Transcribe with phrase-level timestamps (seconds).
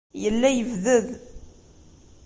[0.23, 1.07] Yella yebded.